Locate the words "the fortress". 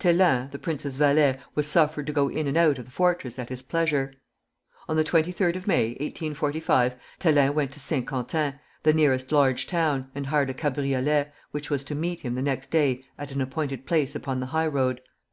2.86-3.38